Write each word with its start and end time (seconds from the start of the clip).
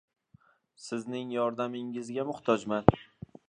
Sizning 0.85 1.35
yordamingizga 1.37 2.27
muhtojman. 2.33 2.93